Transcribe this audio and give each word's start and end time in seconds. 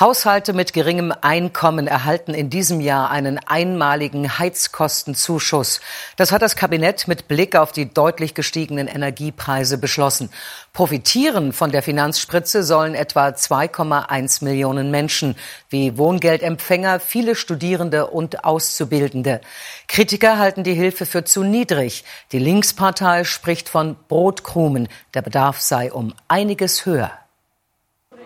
Haushalte 0.00 0.54
mit 0.54 0.72
geringem 0.72 1.12
Einkommen 1.20 1.86
erhalten 1.86 2.32
in 2.32 2.48
diesem 2.48 2.80
Jahr 2.80 3.10
einen 3.10 3.38
einmaligen 3.38 4.38
Heizkostenzuschuss. 4.38 5.80
Das 6.16 6.32
hat 6.32 6.40
das 6.40 6.56
Kabinett 6.56 7.08
mit 7.08 7.28
Blick 7.28 7.54
auf 7.56 7.72
die 7.72 7.92
deutlich 7.92 8.34
gestiegenen 8.34 8.88
Energiepreise 8.88 9.76
beschlossen. 9.76 10.30
Profitieren 10.72 11.52
von 11.52 11.70
der 11.70 11.82
Finanzspritze 11.82 12.62
sollen 12.62 12.94
etwa 12.94 13.28
2,1 13.28 14.42
Millionen 14.42 14.90
Menschen, 14.90 15.36
wie 15.68 15.98
Wohngeldempfänger, 15.98 16.98
viele 16.98 17.34
Studierende 17.34 18.06
und 18.06 18.44
Auszubildende. 18.44 19.42
Kritiker 19.88 20.38
halten 20.38 20.64
die 20.64 20.74
Hilfe 20.74 21.04
für 21.04 21.24
zu 21.24 21.44
niedrig. 21.44 22.04
Die 22.32 22.38
Linkspartei 22.38 23.24
spricht 23.24 23.68
von 23.68 23.96
Brotkrumen. 24.08 24.88
Der 25.12 25.20
Bedarf 25.20 25.60
sei 25.60 25.92
um 25.92 26.14
einiges 26.28 26.86
höher. 26.86 27.21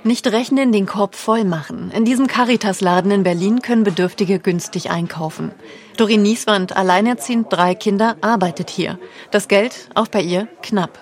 Nicht 0.07 0.31
rechnen, 0.31 0.71
den 0.71 0.87
Korb 0.87 1.17
voll 1.17 1.43
machen. 1.43 1.91
In 1.91 2.05
diesem 2.05 2.29
Caritas-Laden 2.29 3.11
in 3.11 3.25
Berlin 3.25 3.61
können 3.61 3.83
Bedürftige 3.83 4.39
günstig 4.39 4.89
einkaufen. 4.89 5.51
Dorin 5.97 6.23
Nieswand, 6.23 6.77
alleinerziehend, 6.77 7.53
drei 7.53 7.75
Kinder, 7.75 8.15
arbeitet 8.21 8.71
hier. 8.71 9.01
Das 9.33 9.49
Geld, 9.49 9.89
auch 9.97 10.07
bei 10.07 10.21
ihr, 10.21 10.47
knapp. 10.63 10.97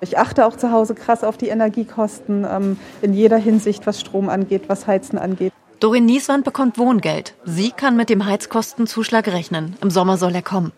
Ich 0.00 0.16
achte 0.16 0.46
auch 0.46 0.56
zu 0.56 0.70
Hause 0.70 0.94
krass 0.94 1.24
auf 1.24 1.36
die 1.36 1.48
Energiekosten 1.48 2.46
ähm, 2.48 2.78
in 3.02 3.14
jeder 3.14 3.38
Hinsicht, 3.38 3.84
was 3.84 3.98
Strom 3.98 4.28
angeht, 4.28 4.68
was 4.68 4.86
Heizen 4.86 5.18
angeht. 5.18 5.52
Dorin 5.84 6.06
Nieswand 6.06 6.46
bekommt 6.46 6.78
Wohngeld. 6.78 7.34
Sie 7.44 7.70
kann 7.70 7.94
mit 7.94 8.08
dem 8.08 8.24
Heizkostenzuschlag 8.24 9.28
rechnen. 9.28 9.76
Im 9.82 9.90
Sommer 9.90 10.16
soll 10.16 10.34
er 10.34 10.40
kommen. 10.40 10.72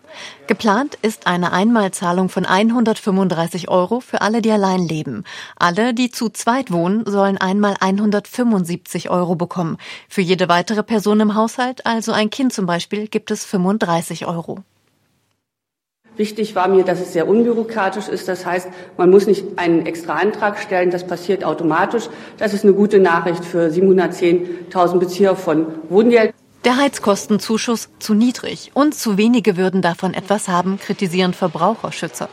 Geplant 0.48 0.98
ist 1.00 1.28
eine 1.28 1.52
Einmalzahlung 1.52 2.28
von 2.28 2.44
135 2.44 3.68
Euro 3.68 4.00
für 4.00 4.20
alle, 4.20 4.42
die 4.42 4.50
allein 4.50 4.80
leben. 4.80 5.22
Alle, 5.54 5.94
die 5.94 6.10
zu 6.10 6.28
zweit 6.28 6.72
wohnen, 6.72 7.06
sollen 7.06 7.38
einmal 7.38 7.76
175 7.78 9.08
Euro 9.08 9.36
bekommen. 9.36 9.76
Für 10.08 10.22
jede 10.22 10.48
weitere 10.48 10.82
Person 10.82 11.20
im 11.20 11.36
Haushalt, 11.36 11.86
also 11.86 12.10
ein 12.10 12.30
Kind 12.30 12.52
zum 12.52 12.66
Beispiel, 12.66 13.06
gibt 13.06 13.30
es 13.30 13.44
35 13.44 14.26
Euro. 14.26 14.64
Wichtig 16.16 16.54
war 16.54 16.68
mir, 16.68 16.82
dass 16.82 17.00
es 17.00 17.12
sehr 17.12 17.28
unbürokratisch 17.28 18.08
ist. 18.08 18.26
Das 18.26 18.46
heißt, 18.46 18.68
man 18.96 19.10
muss 19.10 19.26
nicht 19.26 19.44
einen 19.56 19.84
extra 19.84 20.14
Antrag 20.14 20.58
stellen. 20.58 20.90
Das 20.90 21.06
passiert 21.06 21.44
automatisch. 21.44 22.08
Das 22.38 22.54
ist 22.54 22.64
eine 22.64 22.72
gute 22.72 22.98
Nachricht 23.00 23.44
für 23.44 23.68
710.000 23.68 24.98
Bezieher 24.98 25.36
von 25.36 25.66
Wohngeld. 25.90 26.32
Der 26.64 26.78
Heizkostenzuschuss 26.78 27.90
zu 27.98 28.14
niedrig 28.14 28.70
und 28.74 28.94
zu 28.94 29.18
wenige 29.18 29.56
würden 29.56 29.82
davon 29.82 30.14
etwas 30.14 30.48
haben, 30.48 30.80
kritisieren 30.80 31.32
Verbraucherschützer. 31.32 32.28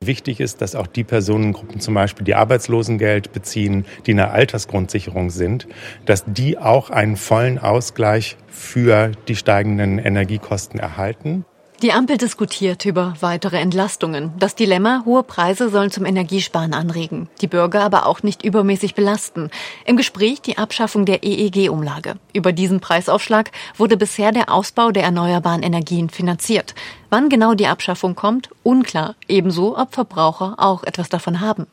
Wichtig 0.00 0.38
ist, 0.38 0.62
dass 0.62 0.76
auch 0.76 0.86
die 0.86 1.02
Personengruppen 1.02 1.80
zum 1.80 1.94
Beispiel, 1.94 2.24
die 2.24 2.36
Arbeitslosengeld 2.36 3.32
beziehen, 3.32 3.84
die 4.06 4.12
in 4.12 4.18
der 4.18 4.32
Altersgrundsicherung 4.32 5.30
sind, 5.30 5.66
dass 6.06 6.24
die 6.26 6.56
auch 6.56 6.90
einen 6.90 7.16
vollen 7.16 7.58
Ausgleich 7.58 8.36
für 8.46 9.10
die 9.26 9.34
steigenden 9.34 9.98
Energiekosten 9.98 10.78
erhalten. 10.78 11.44
Die 11.80 11.92
Ampel 11.92 12.16
diskutiert 12.16 12.84
über 12.86 13.14
weitere 13.20 13.58
Entlastungen. 13.58 14.32
Das 14.36 14.56
Dilemma, 14.56 15.02
hohe 15.04 15.22
Preise 15.22 15.68
sollen 15.68 15.92
zum 15.92 16.06
Energiesparen 16.06 16.74
anregen, 16.74 17.28
die 17.40 17.46
Bürger 17.46 17.82
aber 17.82 18.06
auch 18.06 18.24
nicht 18.24 18.44
übermäßig 18.44 18.96
belasten. 18.96 19.48
Im 19.84 19.96
Gespräch 19.96 20.42
die 20.42 20.58
Abschaffung 20.58 21.04
der 21.04 21.22
EEG-Umlage. 21.22 22.16
Über 22.32 22.50
diesen 22.50 22.80
Preisaufschlag 22.80 23.52
wurde 23.76 23.96
bisher 23.96 24.32
der 24.32 24.52
Ausbau 24.52 24.90
der 24.90 25.04
erneuerbaren 25.04 25.62
Energien 25.62 26.10
finanziert. 26.10 26.74
Wann 27.10 27.28
genau 27.28 27.54
die 27.54 27.68
Abschaffung 27.68 28.16
kommt, 28.16 28.50
unklar. 28.64 29.14
Ebenso, 29.28 29.78
ob 29.78 29.94
Verbraucher 29.94 30.56
auch 30.58 30.82
etwas 30.82 31.08
davon 31.08 31.40
haben. 31.40 31.68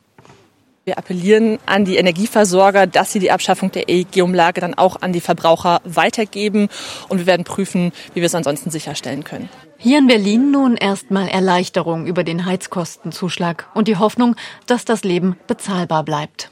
Wir 0.88 1.00
appellieren 1.00 1.58
an 1.66 1.84
die 1.84 1.96
Energieversorger, 1.96 2.86
dass 2.86 3.12
sie 3.12 3.18
die 3.18 3.32
Abschaffung 3.32 3.72
der 3.72 3.90
EEG-Umlage 3.90 4.62
dann 4.62 4.76
auch 4.76 5.02
an 5.02 5.14
die 5.14 5.20
Verbraucher 5.20 5.82
weitergeben. 5.84 6.70
Und 7.10 7.18
wir 7.18 7.26
werden 7.26 7.44
prüfen, 7.44 7.92
wie 8.14 8.22
wir 8.22 8.28
es 8.28 8.36
ansonsten 8.36 8.70
sicherstellen 8.70 9.24
können. 9.24 9.50
Hier 9.80 9.98
in 9.98 10.06
Berlin 10.06 10.52
nun 10.52 10.78
erstmal 10.78 11.28
Erleichterung 11.28 12.06
über 12.06 12.24
den 12.24 12.46
Heizkostenzuschlag 12.46 13.68
und 13.74 13.88
die 13.88 13.98
Hoffnung, 13.98 14.36
dass 14.68 14.86
das 14.86 15.04
Leben 15.04 15.38
bezahlbar 15.48 16.04
bleibt. 16.04 16.52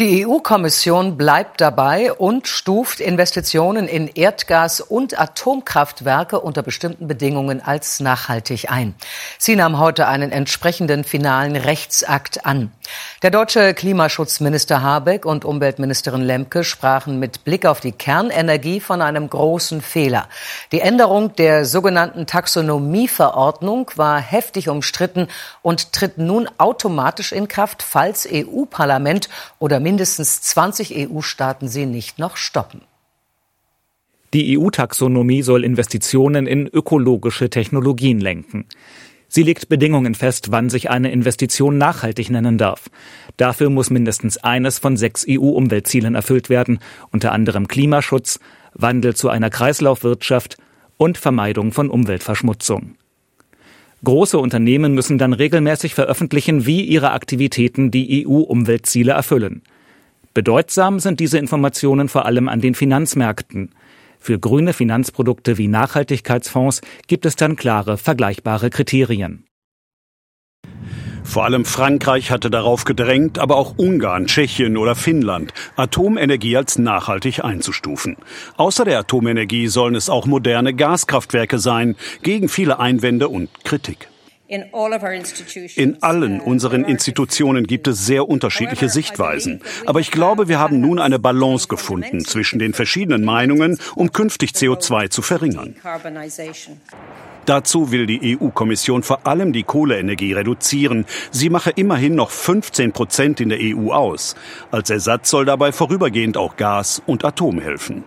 Die 0.00 0.26
EU-Kommission 0.26 1.16
bleibt 1.16 1.60
dabei 1.60 2.12
und 2.12 2.48
stuft 2.48 2.98
Investitionen 2.98 3.86
in 3.86 4.08
Erdgas- 4.08 4.80
und 4.80 5.16
Atomkraftwerke 5.16 6.40
unter 6.40 6.64
bestimmten 6.64 7.06
Bedingungen 7.06 7.64
als 7.64 8.00
nachhaltig 8.00 8.72
ein. 8.72 8.96
Sie 9.38 9.54
nahm 9.54 9.78
heute 9.78 10.08
einen 10.08 10.32
entsprechenden 10.32 11.04
finalen 11.04 11.54
Rechtsakt 11.54 12.44
an. 12.44 12.72
Der 13.22 13.30
deutsche 13.30 13.72
Klimaschutzminister 13.72 14.82
Habeck 14.82 15.24
und 15.24 15.44
Umweltministerin 15.44 16.22
Lemke 16.22 16.64
sprachen 16.64 17.20
mit 17.20 17.44
Blick 17.44 17.64
auf 17.64 17.78
die 17.78 17.92
Kernenergie 17.92 18.80
von 18.80 19.00
einem 19.00 19.30
großen 19.30 19.80
Fehler. 19.80 20.28
Die 20.72 20.80
Änderung 20.80 21.36
der 21.36 21.64
sogenannten 21.64 22.26
Taxonomieverordnung 22.26 23.92
war 23.94 24.18
heftig 24.18 24.68
umstritten 24.68 25.28
und 25.62 25.92
tritt 25.92 26.18
nun 26.18 26.50
automatisch 26.58 27.30
in 27.30 27.46
Kraft, 27.46 27.84
falls 27.84 28.28
EU-Parlament 28.28 29.28
oder 29.60 29.83
mindestens 29.84 30.40
20 30.40 31.10
EU-Staaten 31.10 31.68
sie 31.68 31.86
nicht 31.86 32.18
noch 32.18 32.36
stoppen. 32.36 32.80
Die 34.32 34.58
EU-Taxonomie 34.58 35.42
soll 35.42 35.62
Investitionen 35.62 36.48
in 36.48 36.66
ökologische 36.66 37.50
Technologien 37.50 38.18
lenken. 38.18 38.66
Sie 39.28 39.42
legt 39.42 39.68
Bedingungen 39.68 40.14
fest, 40.14 40.50
wann 40.50 40.70
sich 40.70 40.90
eine 40.90 41.12
Investition 41.12 41.76
nachhaltig 41.78 42.30
nennen 42.30 42.56
darf. 42.56 42.90
Dafür 43.36 43.68
muss 43.68 43.90
mindestens 43.90 44.38
eines 44.38 44.78
von 44.78 44.96
sechs 44.96 45.24
EU-Umweltzielen 45.28 46.14
erfüllt 46.14 46.48
werden, 46.48 46.78
unter 47.12 47.32
anderem 47.32 47.68
Klimaschutz, 47.68 48.40
Wandel 48.74 49.14
zu 49.14 49.28
einer 49.28 49.50
Kreislaufwirtschaft 49.50 50.56
und 50.96 51.18
Vermeidung 51.18 51.72
von 51.72 51.90
Umweltverschmutzung. 51.90 52.96
Große 54.02 54.38
Unternehmen 54.38 54.94
müssen 54.94 55.18
dann 55.18 55.32
regelmäßig 55.32 55.94
veröffentlichen, 55.94 56.66
wie 56.66 56.82
ihre 56.82 57.12
Aktivitäten 57.12 57.90
die 57.90 58.26
EU-Umweltziele 58.26 59.12
erfüllen. 59.12 59.62
Bedeutsam 60.34 60.98
sind 60.98 61.20
diese 61.20 61.38
Informationen 61.38 62.08
vor 62.08 62.26
allem 62.26 62.48
an 62.48 62.60
den 62.60 62.74
Finanzmärkten. 62.74 63.70
Für 64.18 64.40
grüne 64.40 64.72
Finanzprodukte 64.72 65.58
wie 65.58 65.68
Nachhaltigkeitsfonds 65.68 66.80
gibt 67.06 67.24
es 67.24 67.36
dann 67.36 67.54
klare, 67.54 67.96
vergleichbare 67.96 68.68
Kriterien. 68.70 69.46
Vor 71.22 71.44
allem 71.44 71.64
Frankreich 71.64 72.32
hatte 72.32 72.50
darauf 72.50 72.84
gedrängt, 72.84 73.38
aber 73.38 73.56
auch 73.56 73.78
Ungarn, 73.78 74.26
Tschechien 74.26 74.76
oder 74.76 74.96
Finnland, 74.96 75.54
Atomenergie 75.76 76.56
als 76.56 76.78
nachhaltig 76.78 77.44
einzustufen. 77.44 78.16
Außer 78.56 78.84
der 78.84 78.98
Atomenergie 78.98 79.68
sollen 79.68 79.94
es 79.94 80.10
auch 80.10 80.26
moderne 80.26 80.74
Gaskraftwerke 80.74 81.58
sein, 81.58 81.96
gegen 82.22 82.48
viele 82.48 82.80
Einwände 82.80 83.28
und 83.28 83.50
Kritik. 83.64 84.08
In 84.46 86.02
allen 86.02 86.40
unseren 86.40 86.84
Institutionen 86.84 87.66
gibt 87.66 87.88
es 87.88 88.04
sehr 88.04 88.28
unterschiedliche 88.28 88.90
Sichtweisen. 88.90 89.62
Aber 89.86 90.00
ich 90.00 90.10
glaube, 90.10 90.48
wir 90.48 90.58
haben 90.58 90.80
nun 90.80 90.98
eine 90.98 91.18
Balance 91.18 91.68
gefunden 91.68 92.24
zwischen 92.24 92.58
den 92.58 92.74
verschiedenen 92.74 93.24
Meinungen, 93.24 93.78
um 93.94 94.12
künftig 94.12 94.50
CO2 94.50 95.08
zu 95.08 95.22
verringern. 95.22 95.76
Dazu 97.46 97.90
will 97.90 98.06
die 98.06 98.38
EU-Kommission 98.38 99.02
vor 99.02 99.26
allem 99.26 99.52
die 99.52 99.62
Kohleenergie 99.62 100.32
reduzieren. 100.32 101.06
Sie 101.30 101.50
mache 101.50 101.70
immerhin 101.70 102.14
noch 102.14 102.30
15 102.30 102.92
Prozent 102.92 103.40
in 103.40 103.48
der 103.48 103.58
EU 103.60 103.92
aus. 103.92 104.34
Als 104.70 104.90
Ersatz 104.90 105.30
soll 105.30 105.44
dabei 105.46 105.72
vorübergehend 105.72 106.36
auch 106.36 106.56
Gas 106.56 107.02
und 107.06 107.24
Atom 107.24 107.60
helfen. 107.60 108.04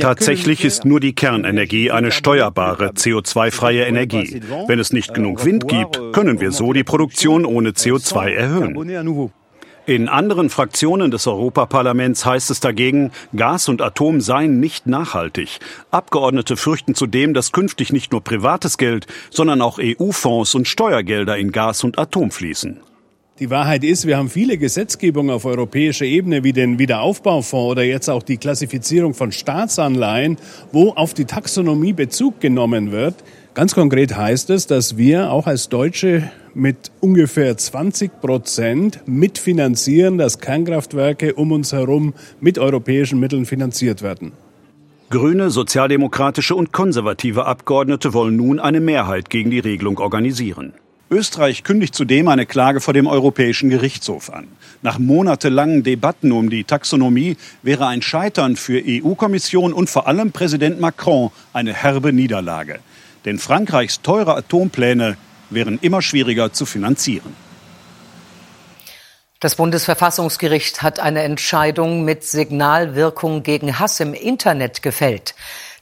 Tatsächlich 0.00 0.64
ist 0.64 0.84
nur 0.84 1.00
die 1.00 1.14
Kernenergie 1.14 1.90
eine 1.90 2.10
steuerbare, 2.10 2.90
CO2-freie 2.90 3.84
Energie. 3.84 4.40
Wenn 4.66 4.78
es 4.78 4.92
nicht 4.92 5.14
genug 5.14 5.44
Wind 5.44 5.68
gibt, 5.68 6.00
können 6.12 6.40
wir 6.40 6.50
so 6.50 6.72
die 6.72 6.84
Produktion 6.84 7.44
ohne 7.44 7.70
CO2 7.70 8.32
erhöhen. 8.32 9.32
In 9.86 10.08
anderen 10.08 10.48
Fraktionen 10.48 11.10
des 11.10 11.26
Europaparlaments 11.26 12.24
heißt 12.24 12.50
es 12.50 12.60
dagegen, 12.60 13.12
Gas 13.36 13.68
und 13.68 13.82
Atom 13.82 14.22
seien 14.22 14.58
nicht 14.58 14.86
nachhaltig. 14.86 15.58
Abgeordnete 15.90 16.56
fürchten 16.56 16.94
zudem, 16.94 17.34
dass 17.34 17.52
künftig 17.52 17.92
nicht 17.92 18.10
nur 18.10 18.24
privates 18.24 18.78
Geld, 18.78 19.06
sondern 19.28 19.60
auch 19.60 19.78
EU-Fonds 19.78 20.54
und 20.54 20.66
Steuergelder 20.66 21.36
in 21.36 21.52
Gas 21.52 21.84
und 21.84 21.98
Atom 21.98 22.30
fließen. 22.30 22.80
Die 23.40 23.50
Wahrheit 23.50 23.82
ist, 23.82 24.06
wir 24.06 24.16
haben 24.16 24.30
viele 24.30 24.58
Gesetzgebungen 24.58 25.34
auf 25.34 25.44
europäischer 25.44 26.04
Ebene, 26.04 26.44
wie 26.44 26.52
den 26.52 26.78
Wiederaufbaufonds 26.78 27.72
oder 27.72 27.82
jetzt 27.82 28.08
auch 28.08 28.22
die 28.22 28.36
Klassifizierung 28.36 29.12
von 29.12 29.32
Staatsanleihen, 29.32 30.36
wo 30.70 30.90
auf 30.90 31.14
die 31.14 31.24
Taxonomie 31.24 31.92
Bezug 31.92 32.38
genommen 32.38 32.92
wird. 32.92 33.16
Ganz 33.54 33.74
konkret 33.74 34.16
heißt 34.16 34.50
es, 34.50 34.68
dass 34.68 34.96
wir 34.98 35.32
auch 35.32 35.48
als 35.48 35.68
Deutsche 35.68 36.30
mit 36.54 36.92
ungefähr 37.00 37.56
20 37.56 38.20
Prozent 38.20 39.00
mitfinanzieren, 39.06 40.16
dass 40.16 40.38
Kernkraftwerke 40.38 41.34
um 41.34 41.50
uns 41.50 41.72
herum 41.72 42.14
mit 42.40 42.60
europäischen 42.60 43.18
Mitteln 43.18 43.46
finanziert 43.46 44.02
werden. 44.02 44.30
Grüne, 45.10 45.50
sozialdemokratische 45.50 46.54
und 46.54 46.70
konservative 46.70 47.46
Abgeordnete 47.46 48.14
wollen 48.14 48.36
nun 48.36 48.60
eine 48.60 48.80
Mehrheit 48.80 49.28
gegen 49.28 49.50
die 49.50 49.58
Regelung 49.58 49.98
organisieren. 49.98 50.72
Österreich 51.14 51.62
kündigt 51.62 51.94
zudem 51.94 52.26
eine 52.26 52.44
Klage 52.44 52.80
vor 52.80 52.92
dem 52.92 53.06
Europäischen 53.06 53.70
Gerichtshof 53.70 54.32
an. 54.32 54.48
Nach 54.82 54.98
monatelangen 54.98 55.84
Debatten 55.84 56.32
um 56.32 56.50
die 56.50 56.64
Taxonomie 56.64 57.36
wäre 57.62 57.86
ein 57.86 58.02
Scheitern 58.02 58.56
für 58.56 58.82
EU-Kommission 58.84 59.72
und 59.72 59.88
vor 59.88 60.08
allem 60.08 60.32
Präsident 60.32 60.80
Macron 60.80 61.30
eine 61.52 61.72
herbe 61.72 62.12
Niederlage. 62.12 62.80
Denn 63.24 63.38
Frankreichs 63.38 64.02
teure 64.02 64.34
Atompläne 64.36 65.16
wären 65.50 65.78
immer 65.80 66.02
schwieriger 66.02 66.52
zu 66.52 66.66
finanzieren. 66.66 67.36
Das 69.38 69.54
Bundesverfassungsgericht 69.54 70.82
hat 70.82 70.98
eine 70.98 71.22
Entscheidung 71.22 72.04
mit 72.04 72.24
Signalwirkung 72.24 73.44
gegen 73.44 73.78
Hass 73.78 74.00
im 74.00 74.14
Internet 74.14 74.82
gefällt. 74.82 75.34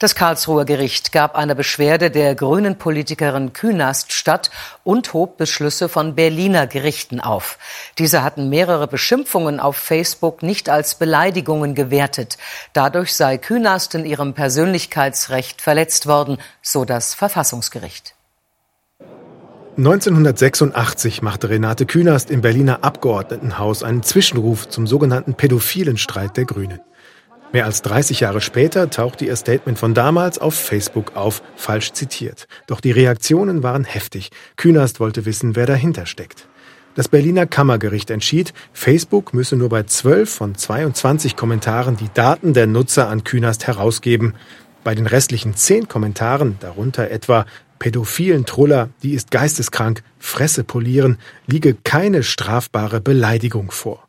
Das 0.02 0.16
Karlsruher 0.16 0.64
Gericht 0.64 1.12
gab 1.12 1.36
einer 1.36 1.54
Beschwerde 1.54 2.10
der 2.10 2.34
grünen 2.34 2.76
Politikerin 2.76 3.52
Künast 3.52 4.12
statt 4.12 4.50
und 4.82 5.12
hob 5.14 5.36
Beschlüsse 5.36 5.88
von 5.88 6.16
Berliner 6.16 6.66
Gerichten 6.66 7.20
auf. 7.20 7.56
Diese 7.98 8.24
hatten 8.24 8.48
mehrere 8.48 8.88
Beschimpfungen 8.88 9.60
auf 9.60 9.76
Facebook 9.76 10.42
nicht 10.42 10.68
als 10.68 10.96
Beleidigungen 10.96 11.76
gewertet. 11.76 12.36
Dadurch 12.72 13.14
sei 13.14 13.38
Künast 13.38 13.94
in 13.94 14.04
ihrem 14.04 14.34
Persönlichkeitsrecht 14.34 15.62
verletzt 15.62 16.08
worden, 16.08 16.38
so 16.62 16.84
das 16.84 17.14
Verfassungsgericht. 17.14 18.16
1986 19.78 21.22
machte 21.22 21.48
Renate 21.48 21.86
Künast 21.86 22.32
im 22.32 22.40
Berliner 22.40 22.82
Abgeordnetenhaus 22.82 23.84
einen 23.84 24.02
Zwischenruf 24.02 24.68
zum 24.68 24.88
sogenannten 24.88 25.34
pädophilen 25.34 25.96
Streit 25.96 26.36
der 26.36 26.46
Grünen. 26.46 26.80
Mehr 27.52 27.66
als 27.66 27.82
30 27.82 28.20
Jahre 28.20 28.40
später 28.40 28.88
tauchte 28.88 29.26
ihr 29.26 29.36
Statement 29.36 29.78
von 29.78 29.92
damals 29.92 30.38
auf 30.38 30.54
Facebook 30.54 31.16
auf, 31.16 31.42
falsch 31.54 31.92
zitiert. 31.92 32.48
Doch 32.66 32.80
die 32.80 32.92
Reaktionen 32.92 33.62
waren 33.62 33.84
heftig. 33.84 34.30
Künast 34.56 35.00
wollte 35.00 35.26
wissen, 35.26 35.54
wer 35.54 35.66
dahinter 35.66 36.06
steckt. 36.06 36.48
Das 36.94 37.08
Berliner 37.08 37.46
Kammergericht 37.46 38.10
entschied, 38.10 38.54
Facebook 38.72 39.34
müsse 39.34 39.56
nur 39.56 39.68
bei 39.68 39.82
12 39.82 40.30
von 40.30 40.54
22 40.54 41.36
Kommentaren 41.36 41.96
die 41.98 42.10
Daten 42.12 42.54
der 42.54 42.66
Nutzer 42.66 43.08
an 43.08 43.22
Künast 43.22 43.66
herausgeben. 43.66 44.34
Bei 44.82 44.94
den 44.94 45.06
restlichen 45.06 45.54
10 45.54 45.88
Kommentaren, 45.88 46.56
darunter 46.60 47.10
etwa 47.10 47.44
pädophilen 47.78 48.46
Truller, 48.46 48.88
die 49.02 49.12
ist 49.12 49.30
geisteskrank, 49.30 50.02
Fresse 50.18 50.64
polieren, 50.64 51.18
liege 51.46 51.74
keine 51.74 52.22
strafbare 52.22 53.00
Beleidigung 53.00 53.70
vor. 53.70 54.08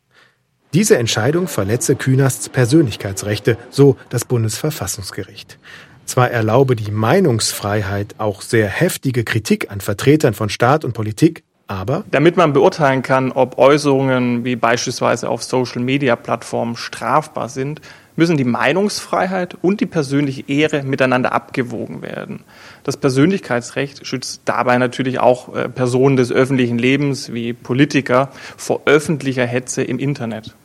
Diese 0.73 0.97
Entscheidung 0.97 1.47
verletze 1.47 1.95
Kühnersts 1.95 2.49
Persönlichkeitsrechte, 2.49 3.57
so 3.69 3.95
das 4.09 4.25
Bundesverfassungsgericht. 4.25 5.59
Zwar 6.05 6.31
erlaube 6.31 6.75
die 6.75 6.89
Meinungsfreiheit 6.89 8.15
auch 8.17 8.41
sehr 8.41 8.69
heftige 8.69 9.23
Kritik 9.23 9.69
an 9.69 9.81
Vertretern 9.81 10.33
von 10.33 10.49
Staat 10.49 10.83
und 10.83 10.93
Politik, 10.93 11.43
aber 11.67 12.05
damit 12.09 12.37
man 12.37 12.53
beurteilen 12.53 13.03
kann, 13.03 13.31
ob 13.31 13.59
Äußerungen 13.59 14.45
wie 14.45 14.55
beispielsweise 14.55 15.29
auf 15.29 15.43
Social-Media-Plattformen 15.43 16.75
strafbar 16.75 17.49
sind, 17.49 17.79
müssen 18.15 18.35
die 18.35 18.43
Meinungsfreiheit 18.43 19.55
und 19.61 19.79
die 19.79 19.85
persönliche 19.85 20.43
Ehre 20.47 20.81
miteinander 20.81 21.33
abgewogen 21.33 22.01
werden. 22.01 22.43
Das 22.83 22.97
Persönlichkeitsrecht 22.97 24.05
schützt 24.07 24.41
dabei 24.45 24.79
natürlich 24.79 25.19
auch 25.19 25.55
äh, 25.55 25.69
Personen 25.69 26.15
des 26.15 26.31
öffentlichen 26.31 26.79
Lebens 26.79 27.31
wie 27.31 27.53
Politiker 27.53 28.29
vor 28.57 28.81
öffentlicher 28.85 29.45
Hetze 29.45 29.83
im 29.83 29.99
Internet. 29.99 30.55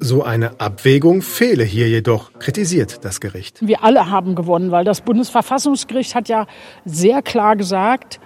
So 0.00 0.22
eine 0.22 0.60
Abwägung 0.60 1.22
fehle 1.22 1.64
hier 1.64 1.88
jedoch, 1.88 2.32
kritisiert 2.38 3.04
das 3.04 3.20
Gericht. 3.20 3.66
Wir 3.66 3.84
alle 3.84 4.10
haben 4.10 4.34
gewonnen, 4.34 4.70
weil 4.70 4.84
das 4.84 5.00
Bundesverfassungsgericht 5.00 6.14
hat 6.14 6.28
ja 6.28 6.46
sehr 6.84 7.22
klar 7.22 7.56
gesagt, 7.56 8.20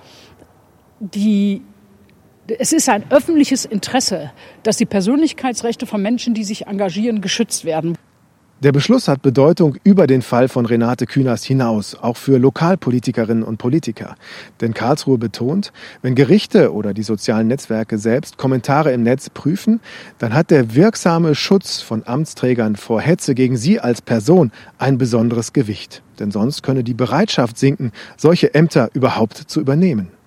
die 1.00 1.62
es 2.59 2.73
ist 2.73 2.88
ein 2.88 3.05
öffentliches 3.11 3.67
Interesse, 3.67 4.32
dass 4.62 4.79
die 4.79 4.87
Persönlichkeitsrechte 4.87 5.85
von 5.85 6.00
Menschen, 6.00 6.32
die 6.32 6.44
sich 6.44 6.67
engagieren, 6.67 7.20
geschützt 7.20 7.67
werden. 7.67 7.99
Der 8.60 8.72
Beschluss 8.72 9.06
hat 9.06 9.22
Bedeutung 9.22 9.76
über 9.84 10.08
den 10.08 10.20
Fall 10.20 10.49
von 10.49 10.66
Renate 10.66 11.06
Künast 11.06 11.44
hinaus, 11.44 11.94
auch 11.94 12.16
für 12.16 12.38
Lokalpolitikerinnen 12.38 13.44
und 13.44 13.58
Politiker. 13.58 14.16
Denn 14.60 14.75
Karlsruhe 14.75 15.16
betont, 15.16 15.72
wenn 16.02 16.16
Gerichte 16.16 16.72
oder 16.72 16.93
die 16.93 17.05
sozialen 17.05 17.46
Netzwerke 17.46 17.99
selbst 17.99 18.37
Kommentare 18.37 18.90
im 18.90 19.05
Netz 19.05 19.31
prüfen, 19.31 19.78
dann 20.19 20.34
hat 20.34 20.50
der 20.50 20.75
wirksame 20.75 21.37
Schutz 21.37 21.81
von 21.81 22.02
Amtsträgern 22.05 22.75
vor 22.75 23.00
Hetze 23.00 23.37
gegen 23.37 23.56
sie 23.56 23.78
als 23.78 24.02
Person 24.02 24.50
ein 24.76 24.99
besonderes 24.99 25.52
Gewicht. 25.52 26.02
Denn 26.19 26.32
sonst 26.32 26.64
könne 26.64 26.82
die 26.82 26.94
Bereitschaft 26.94 27.58
sinken, 27.58 27.93
solche 28.16 28.55
Ämter 28.55 28.90
überhaupt 28.93 29.37
zu 29.37 29.60
übernehmen. 29.60 30.18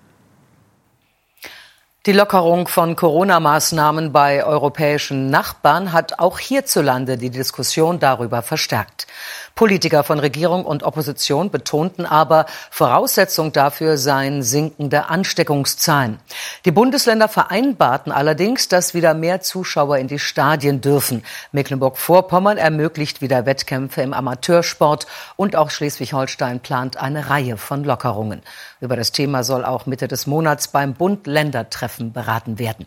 Die 2.04 2.10
Lockerung 2.10 2.66
von 2.66 2.96
Corona-Maßnahmen 2.96 4.10
bei 4.10 4.44
europäischen 4.44 5.30
Nachbarn 5.30 5.92
hat 5.92 6.18
auch 6.18 6.40
hierzulande 6.40 7.16
die 7.16 7.30
Diskussion 7.30 8.00
darüber 8.00 8.42
verstärkt. 8.42 9.06
Politiker 9.54 10.02
von 10.02 10.18
Regierung 10.18 10.64
und 10.64 10.82
Opposition 10.82 11.50
betonten 11.50 12.06
aber, 12.06 12.46
Voraussetzung 12.70 13.52
dafür 13.52 13.96
seien 13.98 14.42
sinkende 14.42 15.08
Ansteckungszahlen. 15.08 16.18
Die 16.64 16.70
Bundesländer 16.70 17.28
vereinbarten 17.28 18.12
allerdings, 18.12 18.68
dass 18.68 18.94
wieder 18.94 19.14
mehr 19.14 19.40
Zuschauer 19.40 19.98
in 19.98 20.08
die 20.08 20.18
Stadien 20.18 20.80
dürfen. 20.80 21.22
Mecklenburg-Vorpommern 21.52 22.56
ermöglicht 22.56 23.20
wieder 23.20 23.46
Wettkämpfe 23.46 24.02
im 24.02 24.14
Amateursport 24.14 25.06
und 25.36 25.56
auch 25.56 25.70
Schleswig-Holstein 25.70 26.60
plant 26.60 26.96
eine 26.96 27.28
Reihe 27.28 27.56
von 27.56 27.84
Lockerungen. 27.84 28.42
Über 28.80 28.96
das 28.96 29.12
Thema 29.12 29.44
soll 29.44 29.64
auch 29.64 29.86
Mitte 29.86 30.08
des 30.08 30.26
Monats 30.26 30.68
beim 30.68 30.94
Bund-Länder-Treffen 30.94 32.12
beraten 32.12 32.58
werden. 32.58 32.86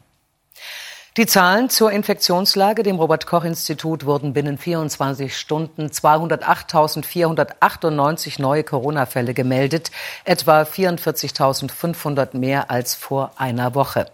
Die 1.18 1.28
Zahlen 1.28 1.70
zur 1.70 1.94
Infektionslage 1.94 2.84
dem 2.84 2.98
Robert 2.98 3.26
Koch 3.26 3.46
Institut 3.46 4.06
wurden 4.06 4.34
binnen 4.34 4.58
24 4.58 5.38
Stunden 5.38 5.86
208.498 5.86 8.42
neue 8.42 8.66
Corona-Fälle 8.66 9.34
gemeldet, 9.34 9.92
etwa 10.26 10.64
44.500 10.64 12.36
mehr 12.36 12.70
als 12.70 12.96
vor 12.96 13.32
einer 13.38 13.76
Woche. 13.76 14.08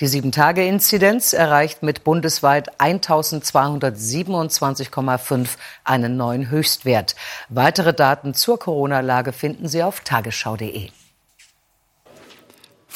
Die 0.00 0.08
Sieben-Tage-Inzidenz 0.08 1.34
erreicht 1.34 1.84
mit 1.84 2.02
bundesweit 2.02 2.80
1227,5 2.80 5.50
einen 5.84 6.16
neuen 6.16 6.50
Höchstwert. 6.50 7.14
Weitere 7.48 7.94
Daten 7.94 8.34
zur 8.34 8.58
Corona-Lage 8.58 9.32
finden 9.32 9.68
Sie 9.68 9.84
auf 9.84 10.00
tagesschau.de. 10.00 10.90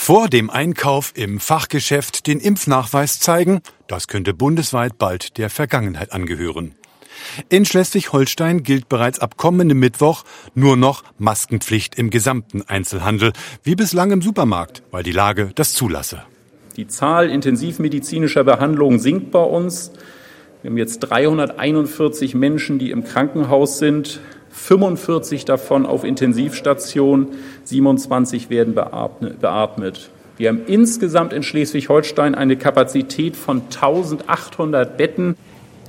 Vor 0.05 0.29
dem 0.29 0.51
Einkauf 0.51 1.13
im 1.15 1.39
Fachgeschäft 1.39 2.27
den 2.27 2.41
Impfnachweis 2.41 3.21
zeigen, 3.21 3.61
das 3.87 4.09
könnte 4.09 4.35
bundesweit 4.35 4.99
bald 4.99 5.39
der 5.39 5.49
Vergangenheit 5.49 6.11
angehören. 6.13 6.75
In 7.49 7.65
Schleswig-Holstein 7.65 8.65
gilt 8.65 8.89
bereits 8.89 9.21
ab 9.21 9.37
kommendem 9.37 9.79
Mittwoch 9.79 10.25
nur 10.57 10.77
noch 10.77 11.05
Maskenpflicht 11.19 11.95
im 11.95 12.11
gesamten 12.11 12.63
Einzelhandel, 12.63 13.33
wie 13.63 13.77
bislang 13.77 14.11
im 14.11 14.23
Supermarkt, 14.23 14.83
weil 14.91 15.05
die 15.05 15.13
Lage 15.13 15.53
das 15.55 15.73
zulasse. 15.73 16.25
Die 16.75 16.89
Zahl 16.89 17.31
intensivmedizinischer 17.31 18.43
Behandlungen 18.43 18.99
sinkt 18.99 19.31
bei 19.31 19.45
uns. 19.45 19.93
Wir 20.63 20.71
haben 20.73 20.79
jetzt 20.79 20.99
341 20.99 22.35
Menschen, 22.35 22.81
die 22.81 22.91
im 22.91 23.05
Krankenhaus 23.05 23.79
sind. 23.79 24.19
45 24.53 25.45
davon 25.45 25.87
auf 25.87 26.05
Intensivstation, 26.05 27.29
27 27.65 28.51
werden 28.51 28.75
beatmet. 28.75 30.11
Wir 30.37 30.49
haben 30.49 30.63
insgesamt 30.67 31.33
in 31.33 31.43
Schleswig-Holstein 31.43 32.35
eine 32.35 32.57
Kapazität 32.57 33.37
von 33.37 33.63
1800 33.63 34.97
Betten. 34.97 35.37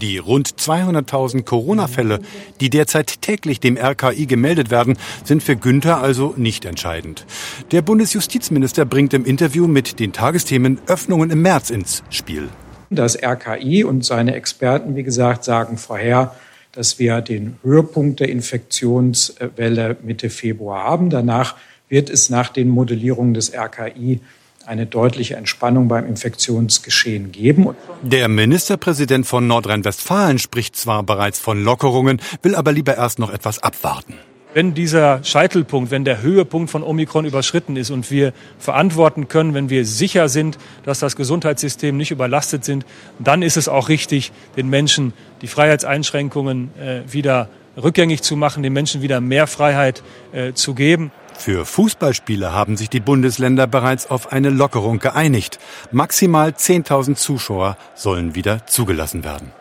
Die 0.01 0.17
rund 0.17 0.49
200.000 0.49 1.43
Corona-Fälle, 1.43 2.19
die 2.59 2.69
derzeit 2.69 3.21
täglich 3.21 3.59
dem 3.59 3.77
RKI 3.77 4.25
gemeldet 4.25 4.71
werden, 4.71 4.97
sind 5.23 5.43
für 5.43 5.55
Günther 5.55 6.01
also 6.01 6.33
nicht 6.35 6.65
entscheidend. 6.65 7.25
Der 7.71 7.81
Bundesjustizminister 7.81 8.85
bringt 8.85 9.13
im 9.13 9.25
Interview 9.25 9.67
mit 9.67 9.99
den 9.99 10.13
Tagesthemen 10.13 10.79
Öffnungen 10.87 11.29
im 11.29 11.41
März 11.41 11.69
ins 11.69 12.03
Spiel. 12.09 12.49
Das 12.89 13.17
RKI 13.21 13.83
und 13.83 14.03
seine 14.03 14.35
Experten, 14.35 14.95
wie 14.95 15.03
gesagt, 15.03 15.43
sagen 15.43 15.77
vorher, 15.77 16.35
dass 16.73 16.99
wir 16.99 17.21
den 17.21 17.57
Höhepunkt 17.63 18.19
der 18.19 18.29
Infektionswelle 18.29 19.97
Mitte 20.03 20.29
Februar 20.29 20.83
haben. 20.83 21.09
Danach 21.09 21.55
wird 21.87 22.09
es 22.09 22.29
nach 22.29 22.49
den 22.49 22.67
Modellierungen 22.69 23.33
des 23.33 23.53
RKI 23.53 24.19
eine 24.65 24.85
deutliche 24.85 25.35
Entspannung 25.35 25.87
beim 25.87 26.05
Infektionsgeschehen 26.05 27.31
geben. 27.31 27.69
Der 28.01 28.27
Ministerpräsident 28.27 29.25
von 29.27 29.45
Nordrhein-Westfalen 29.45 30.39
spricht 30.39 30.75
zwar 30.75 31.03
bereits 31.03 31.39
von 31.39 31.63
Lockerungen, 31.63 32.21
will 32.41 32.55
aber 32.55 32.71
lieber 32.71 32.95
erst 32.95 33.19
noch 33.19 33.31
etwas 33.31 33.61
abwarten. 33.61 34.15
Wenn 34.53 34.75
dieser 34.75 35.23
Scheitelpunkt, 35.23 35.89
wenn 35.89 36.05
der 36.05 36.21
Höhepunkt 36.21 36.69
von 36.69 36.83
Omikron 36.83 37.25
überschritten 37.25 37.75
ist 37.75 37.89
und 37.89 38.11
wir 38.11 38.33
verantworten 38.59 39.27
können, 39.27 39.55
wenn 39.55 39.69
wir 39.69 39.83
sicher 39.83 40.29
sind, 40.29 40.59
dass 40.83 40.99
das 40.99 41.15
Gesundheitssystem 41.15 41.97
nicht 41.97 42.11
überlastet 42.11 42.63
sind, 42.63 42.85
dann 43.17 43.41
ist 43.41 43.57
es 43.57 43.67
auch 43.67 43.89
richtig, 43.89 44.31
den 44.55 44.69
Menschen 44.69 45.13
die 45.41 45.47
Freiheitseinschränkungen 45.47 46.69
äh, 46.79 47.01
wieder 47.11 47.49
rückgängig 47.81 48.21
zu 48.21 48.35
machen, 48.35 48.61
den 48.61 48.73
Menschen 48.73 49.01
wieder 49.01 49.21
mehr 49.21 49.47
Freiheit 49.47 50.03
äh, 50.31 50.53
zu 50.53 50.75
geben. 50.75 51.11
Für 51.35 51.65
Fußballspiele 51.65 52.51
haben 52.51 52.77
sich 52.77 52.91
die 52.91 52.99
Bundesländer 52.99 53.65
bereits 53.65 54.09
auf 54.09 54.31
eine 54.31 54.51
Lockerung 54.51 54.99
geeinigt. 54.99 55.57
Maximal 55.91 56.49
10.000 56.49 57.15
Zuschauer 57.15 57.75
sollen 57.95 58.35
wieder 58.35 58.67
zugelassen 58.67 59.23
werden. 59.23 59.51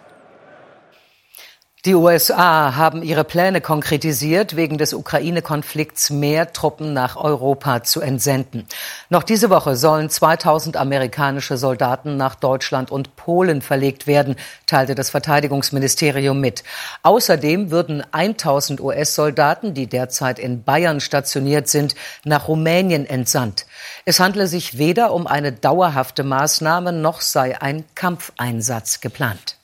Die 1.84 1.96
USA 1.96 2.76
haben 2.76 3.02
ihre 3.02 3.24
Pläne 3.24 3.60
konkretisiert, 3.60 4.54
wegen 4.54 4.78
des 4.78 4.94
Ukraine-Konflikts 4.94 6.10
mehr 6.10 6.52
Truppen 6.52 6.92
nach 6.92 7.16
Europa 7.16 7.82
zu 7.82 8.00
entsenden. 8.00 8.68
Noch 9.10 9.24
diese 9.24 9.50
Woche 9.50 9.74
sollen 9.74 10.08
2000 10.08 10.76
amerikanische 10.76 11.56
Soldaten 11.56 12.16
nach 12.16 12.36
Deutschland 12.36 12.92
und 12.92 13.16
Polen 13.16 13.62
verlegt 13.62 14.06
werden, 14.06 14.36
teilte 14.66 14.94
das 14.94 15.10
Verteidigungsministerium 15.10 16.38
mit. 16.38 16.62
Außerdem 17.02 17.72
würden 17.72 18.04
1000 18.12 18.80
US-Soldaten, 18.80 19.74
die 19.74 19.88
derzeit 19.88 20.38
in 20.38 20.62
Bayern 20.62 21.00
stationiert 21.00 21.66
sind, 21.66 21.96
nach 22.22 22.46
Rumänien 22.46 23.06
entsandt. 23.06 23.66
Es 24.04 24.20
handle 24.20 24.46
sich 24.46 24.78
weder 24.78 25.12
um 25.12 25.26
eine 25.26 25.50
dauerhafte 25.50 26.22
Maßnahme 26.22 26.92
noch 26.92 27.20
sei 27.20 27.60
ein 27.60 27.84
Kampfeinsatz 27.96 29.00
geplant. 29.00 29.56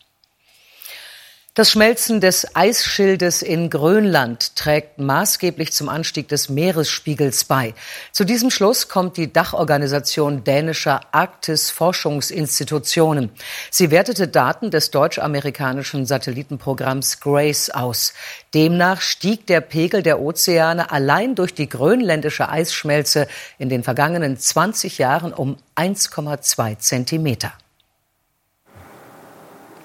Das 1.58 1.72
Schmelzen 1.72 2.20
des 2.20 2.54
Eisschildes 2.54 3.42
in 3.42 3.68
Grönland 3.68 4.54
trägt 4.54 5.00
maßgeblich 5.00 5.72
zum 5.72 5.88
Anstieg 5.88 6.28
des 6.28 6.48
Meeresspiegels 6.48 7.46
bei. 7.46 7.74
Zu 8.12 8.22
diesem 8.22 8.50
Schluss 8.50 8.86
kommt 8.86 9.16
die 9.16 9.32
Dachorganisation 9.32 10.44
dänischer 10.44 11.00
Arktis-Forschungsinstitutionen. 11.10 13.30
Sie 13.72 13.90
wertete 13.90 14.28
Daten 14.28 14.70
des 14.70 14.92
deutsch-amerikanischen 14.92 16.06
Satellitenprogramms 16.06 17.18
GRACE 17.18 17.74
aus. 17.74 18.14
Demnach 18.54 19.00
stieg 19.00 19.48
der 19.48 19.60
Pegel 19.60 20.04
der 20.04 20.20
Ozeane 20.20 20.92
allein 20.92 21.34
durch 21.34 21.54
die 21.54 21.68
grönländische 21.68 22.48
Eisschmelze 22.48 23.26
in 23.58 23.68
den 23.68 23.82
vergangenen 23.82 24.38
20 24.38 24.98
Jahren 24.98 25.32
um 25.32 25.56
1,2 25.74 26.78
Zentimeter. 26.78 27.52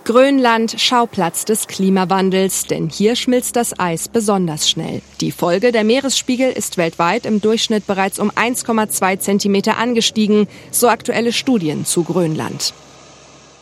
Grönland 0.05 0.75
Schauplatz 0.81 1.45
des 1.45 1.67
Klimawandels, 1.67 2.67
denn 2.67 2.89
hier 2.89 3.15
schmilzt 3.15 3.55
das 3.55 3.79
Eis 3.79 4.09
besonders 4.09 4.69
schnell. 4.69 5.01
Die 5.21 5.31
Folge, 5.31 5.71
der 5.71 5.85
Meeresspiegel 5.85 6.51
ist 6.51 6.77
weltweit 6.77 7.25
im 7.25 7.39
Durchschnitt 7.39 7.87
bereits 7.87 8.19
um 8.19 8.29
1,2 8.29 9.19
Zentimeter 9.19 9.77
angestiegen, 9.77 10.47
so 10.71 10.89
aktuelle 10.89 11.31
Studien 11.31 11.85
zu 11.85 12.03
Grönland. 12.03 12.73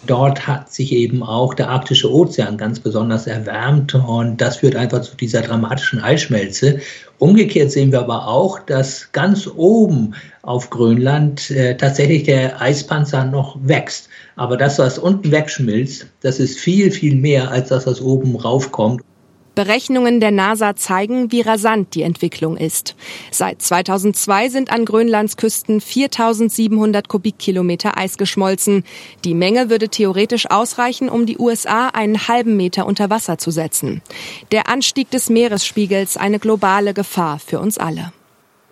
Dort 0.07 0.47
hat 0.47 0.73
sich 0.73 0.93
eben 0.93 1.21
auch 1.21 1.53
der 1.53 1.69
arktische 1.69 2.11
Ozean 2.11 2.57
ganz 2.57 2.79
besonders 2.79 3.27
erwärmt 3.27 3.93
und 3.93 4.41
das 4.41 4.57
führt 4.57 4.75
einfach 4.75 5.01
zu 5.01 5.15
dieser 5.15 5.41
dramatischen 5.41 6.01
Eisschmelze. 6.01 6.79
Umgekehrt 7.19 7.71
sehen 7.71 7.91
wir 7.91 7.99
aber 7.99 8.27
auch, 8.27 8.57
dass 8.57 9.11
ganz 9.11 9.47
oben 9.47 10.15
auf 10.41 10.71
Grönland 10.71 11.51
äh, 11.51 11.77
tatsächlich 11.77 12.23
der 12.23 12.59
Eispanzer 12.59 13.25
noch 13.25 13.59
wächst. 13.61 14.09
Aber 14.35 14.57
das, 14.57 14.79
was 14.79 14.97
unten 14.97 15.31
wegschmilzt, 15.31 16.07
das 16.21 16.39
ist 16.39 16.59
viel, 16.59 16.91
viel 16.91 17.15
mehr 17.15 17.51
als 17.51 17.69
das, 17.69 17.85
was 17.85 18.01
oben 18.01 18.35
raufkommt. 18.35 19.01
Berechnungen 19.53 20.21
der 20.21 20.31
NASA 20.31 20.77
zeigen, 20.77 21.31
wie 21.31 21.41
rasant 21.41 21.93
die 21.93 22.03
Entwicklung 22.03 22.55
ist. 22.55 22.95
Seit 23.31 23.61
2002 23.61 24.49
sind 24.49 24.71
an 24.71 24.85
Grönlands 24.85 25.35
Küsten 25.35 25.81
4700 25.81 27.09
Kubikkilometer 27.09 27.97
Eis 27.97 28.17
geschmolzen. 28.17 28.85
Die 29.25 29.33
Menge 29.33 29.69
würde 29.69 29.89
theoretisch 29.89 30.49
ausreichen, 30.49 31.09
um 31.09 31.25
die 31.25 31.37
USA 31.37 31.87
einen 31.87 32.29
halben 32.29 32.55
Meter 32.55 32.85
unter 32.85 33.09
Wasser 33.09 33.37
zu 33.37 33.51
setzen. 33.51 34.01
Der 34.53 34.69
Anstieg 34.69 35.11
des 35.11 35.29
Meeresspiegels 35.29 36.15
eine 36.15 36.39
globale 36.39 36.93
Gefahr 36.93 37.37
für 37.39 37.59
uns 37.59 37.77
alle. 37.77 38.13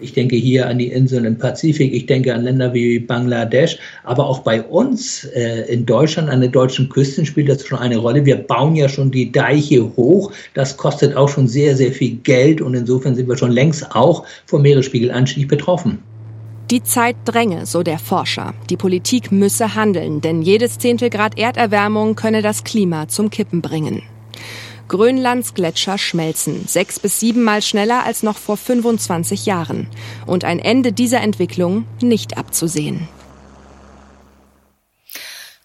Ich 0.02 0.14
denke 0.14 0.38
hier 0.38 0.68
an 0.68 0.78
die 0.78 0.88
Inseln 0.88 1.26
im 1.26 1.38
Pazifik, 1.38 1.94
ich 1.94 2.06
denke 2.06 2.34
an 2.34 2.44
Länder 2.44 2.74
wie 2.74 3.00
Bangladesch, 3.00 3.78
aber 4.06 4.26
auch 4.26 4.40
bei 4.40 4.62
uns 4.62 5.26
äh, 5.26 5.72
in 5.72 5.86
Deutschland, 5.86 6.30
an 6.30 6.40
den 6.40 6.54
deutschen 6.54 6.88
Küsten 6.88 7.26
spielt 7.26 7.50
das 7.50 7.66
schon 7.66 7.80
eine 7.80 7.98
Rolle. 7.98 8.26
Wir 8.26 8.38
bauen 8.38 8.76
ja 8.76 8.88
schon 8.88 9.12
die 9.12 9.30
Deiche 9.32 9.96
hoch. 9.98 10.32
Das 10.54 10.78
kostet 10.78 11.18
auch 11.18 11.28
schon 11.28 11.48
sehr, 11.48 11.76
sehr 11.76 11.92
viel 11.92 12.16
Geld 12.24 12.62
und 12.62 12.76
insofern 12.76 13.16
sind 13.16 13.28
wir 13.28 13.38
schon 13.38 13.52
längst 13.52 13.94
auch 13.94 14.26
vom 14.46 14.62
Meeresspiegelanstieg 14.62 15.50
betroffen. 15.50 16.00
Die 16.72 16.84
Zeit 16.84 17.16
dränge, 17.26 17.66
so 17.66 17.84
der 17.84 18.00
Forscher. 18.00 18.54
Die 18.70 18.78
Politik 18.78 19.32
müsse 19.32 19.76
handeln, 19.76 20.22
denn 20.22 20.44
jedes 20.44 20.78
Zehntel 20.78 21.10
Grad 21.10 21.38
Erderwärmung 21.38 22.16
könne 22.16 22.42
das 22.42 22.64
Klima 22.64 23.08
zum 23.08 23.30
Kippen 23.32 23.62
bringen. 23.62 24.04
Grönlands 24.90 25.54
Gletscher 25.54 25.98
schmelzen, 25.98 26.68
sechs 26.68 27.00
bis 27.00 27.20
siebenmal 27.20 27.62
schneller 27.62 28.04
als 28.06 28.24
noch 28.24 28.38
vor 28.38 28.58
25 28.58 29.46
Jahren. 29.46 29.88
Und 30.26 30.44
ein 30.44 30.60
Ende 30.60 30.92
dieser 30.92 31.22
Entwicklung 31.22 31.86
nicht 32.02 32.38
abzusehen. 32.38 33.08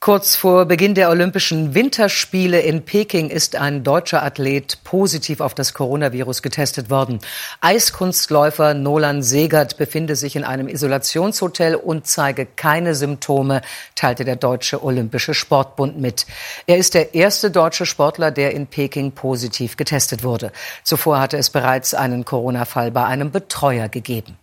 Kurz 0.05 0.37
vor 0.37 0.67
Beginn 0.67 0.95
der 0.95 1.09
Olympischen 1.09 1.73
Winterspiele 1.73 2.61
in 2.61 2.83
Peking 2.85 3.31
ist 3.31 3.57
ein 3.57 3.85
deutscher 3.85 4.23
Athlet 4.23 4.85
positiv 4.85 5.41
auf 5.41 5.55
das 5.55 5.73
Coronavirus 5.73 6.43
getestet 6.43 6.91
worden. 6.91 7.21
Eiskunstläufer 7.63 8.75
Nolan 8.75 9.23
Segert 9.23 9.79
befinde 9.79 10.15
sich 10.15 10.37
in 10.37 10.45
einem 10.45 10.69
Isolationshotel 10.69 11.75
und 11.75 12.07
zeige 12.07 12.45
keine 12.45 12.95
Symptome, 12.95 13.63
teilte 13.95 14.27
der 14.27 14.37
Deutsche 14.37 14.85
Olympische 14.85 15.33
Sportbund 15.33 15.99
mit. 15.99 16.27
Er 16.67 16.77
ist 16.77 16.93
der 16.93 17.15
erste 17.15 17.51
deutsche 17.51 17.87
Sportler, 17.87 18.31
der 18.31 18.53
in 18.53 18.67
Peking 18.67 19.13
positiv 19.13 19.79
getestet 19.79 20.23
wurde. 20.23 20.53
Zuvor 20.83 21.19
hatte 21.19 21.39
es 21.39 21.49
bereits 21.49 21.95
einen 21.95 22.27
Corona-Fall 22.27 22.91
bei 22.91 23.07
einem 23.07 23.31
Betreuer 23.31 23.89
gegeben. 23.89 24.37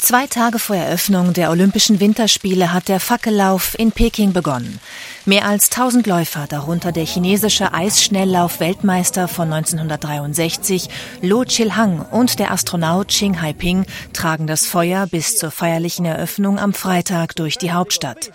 Zwei 0.00 0.26
Tage 0.26 0.58
vor 0.58 0.76
Eröffnung 0.76 1.34
der 1.34 1.50
Olympischen 1.50 2.00
Winterspiele 2.00 2.72
hat 2.72 2.88
der 2.88 3.00
Fackellauf 3.00 3.78
in 3.78 3.92
Peking 3.92 4.32
begonnen. 4.32 4.80
Mehr 5.26 5.46
als 5.46 5.70
1000 5.70 6.06
Läufer, 6.06 6.46
darunter 6.48 6.90
der 6.90 7.04
chinesische 7.04 7.74
Eisschnelllauf-Weltmeister 7.74 9.28
von 9.28 9.52
1963 9.52 10.88
Lo 11.20 11.44
Chilhang 11.44 12.00
und 12.10 12.38
der 12.38 12.50
Astronaut 12.50 13.08
Xing 13.08 13.42
Haiping, 13.42 13.84
tragen 14.14 14.46
das 14.46 14.66
Feuer 14.66 15.06
bis 15.06 15.36
zur 15.36 15.50
feierlichen 15.50 16.06
Eröffnung 16.06 16.58
am 16.58 16.72
Freitag 16.72 17.36
durch 17.36 17.58
die 17.58 17.72
Hauptstadt. 17.72 18.32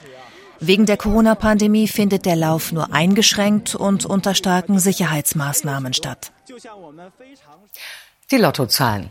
Wegen 0.60 0.86
der 0.86 0.98
Corona-Pandemie 0.98 1.88
findet 1.88 2.27
der 2.27 2.36
Lauf 2.36 2.74
nur 2.74 2.93
eingeschränkt 2.93 3.74
und 3.74 4.05
unter 4.05 4.36
starken 4.36 4.77
Sicherheitsmaßnahmen 4.77 5.93
statt. 5.93 6.31
Die 8.31 8.38
Lottozahlen. 8.38 9.10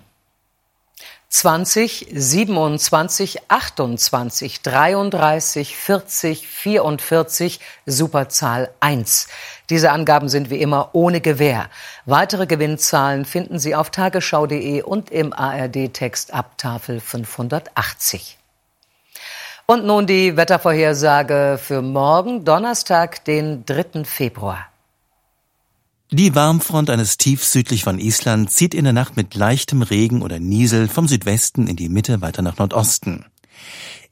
20, 1.34 2.06
27, 2.12 3.50
28, 3.50 4.62
33, 4.62 5.76
40, 5.76 6.46
44, 6.46 7.60
Superzahl 7.86 8.70
1. 8.78 9.26
Diese 9.68 9.90
Angaben 9.90 10.28
sind 10.28 10.48
wie 10.50 10.60
immer 10.60 10.90
ohne 10.92 11.20
Gewähr. 11.20 11.70
Weitere 12.06 12.46
Gewinnzahlen 12.46 13.24
finden 13.24 13.58
Sie 13.58 13.74
auf 13.74 13.90
tagesschau.de 13.90 14.82
und 14.82 15.10
im 15.10 15.32
ARD-Text 15.32 16.32
ab 16.32 16.56
Tafel 16.56 17.00
580. 17.00 18.38
Und 19.66 19.84
nun 19.84 20.06
die 20.06 20.36
Wettervorhersage 20.36 21.58
für 21.60 21.82
morgen, 21.82 22.44
Donnerstag, 22.44 23.24
den 23.24 23.66
3. 23.66 24.04
Februar. 24.04 24.68
Die 26.16 26.36
Warmfront 26.36 26.90
eines 26.90 27.16
Tiefs 27.16 27.50
südlich 27.50 27.82
von 27.82 27.98
Island 27.98 28.48
zieht 28.52 28.72
in 28.72 28.84
der 28.84 28.92
Nacht 28.92 29.16
mit 29.16 29.34
leichtem 29.34 29.82
Regen 29.82 30.22
oder 30.22 30.38
Niesel 30.38 30.86
vom 30.86 31.08
Südwesten 31.08 31.66
in 31.66 31.74
die 31.74 31.88
Mitte 31.88 32.20
weiter 32.20 32.40
nach 32.40 32.56
Nordosten. 32.56 33.24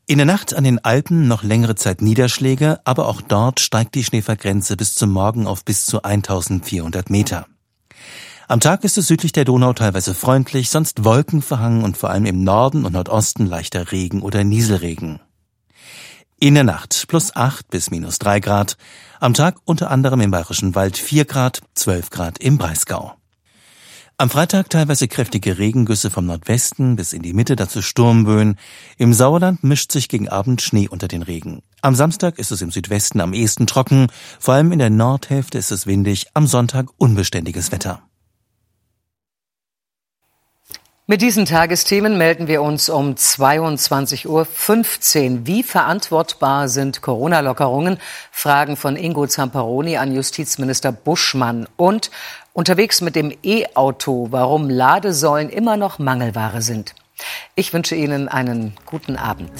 In 0.08 0.18
der 0.18 0.26
Nacht 0.26 0.52
an 0.52 0.64
den 0.64 0.84
Alpen 0.84 1.28
noch 1.28 1.44
längere 1.44 1.76
Zeit 1.76 2.02
Niederschläge, 2.02 2.80
aber 2.84 3.06
auch 3.06 3.20
dort 3.20 3.60
steigt 3.60 3.94
die 3.94 4.02
Schneefallgrenze 4.02 4.76
bis 4.76 4.96
zum 4.96 5.12
Morgen 5.12 5.46
auf 5.46 5.64
bis 5.64 5.86
zu 5.86 6.02
1400 6.02 7.08
Meter. 7.08 7.46
Am 8.48 8.58
Tag 8.58 8.82
ist 8.82 8.98
es 8.98 9.06
südlich 9.06 9.30
der 9.30 9.44
Donau 9.44 9.72
teilweise 9.72 10.12
freundlich, 10.12 10.70
sonst 10.70 11.04
wolkenverhangen 11.04 11.84
und 11.84 11.96
vor 11.96 12.10
allem 12.10 12.26
im 12.26 12.42
Norden 12.42 12.84
und 12.84 12.94
Nordosten 12.94 13.46
leichter 13.46 13.92
Regen 13.92 14.22
oder 14.22 14.42
Nieselregen. 14.42 15.20
In 16.42 16.56
der 16.56 16.64
Nacht 16.64 17.04
plus 17.06 17.36
8 17.36 17.70
bis 17.70 17.92
minus 17.92 18.18
3 18.18 18.40
Grad. 18.40 18.76
Am 19.20 19.32
Tag 19.32 19.58
unter 19.64 19.92
anderem 19.92 20.20
im 20.20 20.32
Bayerischen 20.32 20.74
Wald 20.74 20.98
4 20.98 21.24
Grad, 21.24 21.60
12 21.76 22.10
Grad 22.10 22.38
im 22.38 22.58
Breisgau. 22.58 23.14
Am 24.16 24.28
Freitag 24.28 24.68
teilweise 24.68 25.06
kräftige 25.06 25.58
Regengüsse 25.58 26.10
vom 26.10 26.26
Nordwesten 26.26 26.96
bis 26.96 27.12
in 27.12 27.22
die 27.22 27.32
Mitte, 27.32 27.54
dazu 27.54 27.80
Sturmböen. 27.80 28.58
Im 28.98 29.14
Sauerland 29.14 29.62
mischt 29.62 29.92
sich 29.92 30.08
gegen 30.08 30.28
Abend 30.28 30.60
Schnee 30.62 30.88
unter 30.88 31.06
den 31.06 31.22
Regen. 31.22 31.62
Am 31.80 31.94
Samstag 31.94 32.40
ist 32.40 32.50
es 32.50 32.60
im 32.60 32.72
Südwesten 32.72 33.20
am 33.20 33.34
ehesten 33.34 33.68
trocken, 33.68 34.08
vor 34.40 34.54
allem 34.54 34.72
in 34.72 34.80
der 34.80 34.90
Nordhälfte 34.90 35.58
ist 35.58 35.70
es 35.70 35.86
windig, 35.86 36.26
am 36.34 36.48
Sonntag 36.48 36.88
unbeständiges 36.98 37.70
Wetter. 37.70 38.02
Mit 41.08 41.20
diesen 41.20 41.46
Tagesthemen 41.46 42.16
melden 42.16 42.46
wir 42.46 42.62
uns 42.62 42.88
um 42.88 43.14
22.15 43.14 44.28
Uhr. 44.28 45.46
Wie 45.46 45.64
verantwortbar 45.64 46.68
sind 46.68 47.02
Corona-Lockerungen? 47.02 47.98
Fragen 48.30 48.76
von 48.76 48.94
Ingo 48.94 49.26
Zamperoni 49.26 49.96
an 49.96 50.14
Justizminister 50.14 50.92
Buschmann. 50.92 51.66
Und 51.76 52.12
unterwegs 52.52 53.00
mit 53.00 53.16
dem 53.16 53.36
E-Auto, 53.42 54.28
warum 54.30 54.70
Ladesäulen 54.70 55.50
immer 55.50 55.76
noch 55.76 55.98
Mangelware 55.98 56.62
sind. 56.62 56.94
Ich 57.56 57.72
wünsche 57.72 57.96
Ihnen 57.96 58.28
einen 58.28 58.74
guten 58.86 59.16
Abend. 59.16 59.50